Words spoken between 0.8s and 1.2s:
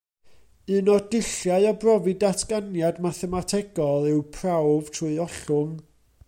o'r